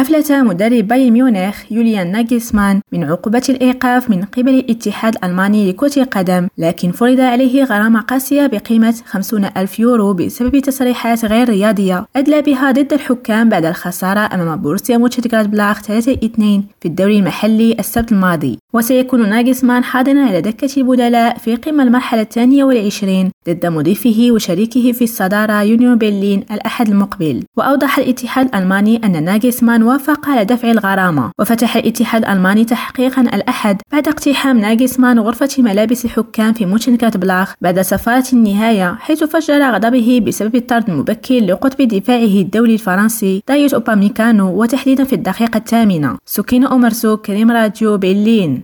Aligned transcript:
أفلت 0.00 0.32
مدرب 0.32 0.88
بايرن 0.88 1.12
ميونخ 1.12 1.72
يوليان 1.72 2.12
ناجلسمان 2.12 2.80
من 2.92 3.04
عقوبة 3.04 3.42
الإيقاف 3.48 4.10
من 4.10 4.24
قبل 4.24 4.54
الاتحاد 4.54 5.14
الألماني 5.16 5.70
لكرة 5.70 5.92
القدم 5.96 6.48
لكن 6.58 6.92
فرض 6.92 7.20
عليه 7.20 7.64
غرامة 7.64 8.00
قاسية 8.00 8.46
بقيمة 8.46 8.94
50 9.06 9.44
ألف 9.56 9.78
يورو 9.78 10.12
بسبب 10.12 10.58
تصريحات 10.58 11.24
غير 11.24 11.48
رياضية. 11.48 12.06
أدلى 12.16 12.42
بها 12.42 12.70
ضد 12.70 12.92
الحكام 12.92 13.48
بعد 13.48 13.64
الخسارة 13.64 14.20
أمام 14.34 14.60
بورسيا 14.60 14.96
موتشنغلادباخ 14.96 15.82
3-2 15.82 15.86
في 16.80 16.86
الدوري 16.86 17.18
المحلي 17.18 17.76
السبت 17.78 18.12
الماضي. 18.12 18.58
وسيكون 18.72 19.28
ناجلسمان 19.30 19.84
حاضرا 19.84 20.26
على 20.26 20.40
دكة 20.40 20.80
البدلاء 20.80 21.38
في 21.38 21.56
قمة 21.56 21.82
المرحلة 21.82 22.22
الثانية 22.22 22.64
والعشرين 22.64 23.30
ضد 23.48 23.66
مضيفه 23.66 24.28
وشريكه 24.30 24.92
في 24.92 25.04
الصدارة 25.04 25.62
يونيون 25.62 25.98
برلين 25.98 26.44
الأحد 26.50 26.88
المقبل. 26.88 27.42
وأوضح 27.56 27.98
الاتحاد 27.98 28.46
الألماني 28.46 29.00
أن 29.04 29.24
ناجلسمان 29.24 29.89
وافق 29.90 30.28
على 30.28 30.44
دفع 30.44 30.70
الغرامة. 30.70 31.30
وفتح 31.38 31.76
الاتحاد 31.76 32.22
الألماني 32.22 32.64
تحقيقا 32.64 33.22
الأحد 33.22 33.76
بعد 33.92 34.08
اقتحام 34.08 34.58
ناجلسمان 34.58 35.18
غرفة 35.18 35.48
ملابس 35.58 36.04
الحكام 36.04 36.52
في 36.52 36.66
بلاخ 37.16 37.54
بعد 37.60 37.80
صفارة 37.80 38.24
النهاية 38.32 38.96
حيث 39.00 39.24
فجر 39.24 39.74
غضبه 39.74 40.22
بسبب 40.26 40.54
الطرد 40.56 40.90
المبكر 40.90 41.40
لقطب 41.40 41.88
دفاعه 41.88 42.40
الدولي 42.44 42.74
الفرنسي 42.74 43.42
دايوت 43.48 43.74
أوباميكانو 43.74 44.62
وتحديدا 44.62 45.04
في 45.04 45.12
الدقيقة 45.12 45.58
الثامنة. 45.58 46.16
سكين 46.26 46.66
أمرسو 46.66 47.16
كريم 47.16 47.50
راديو 47.50 47.98
برلين. 47.98 48.62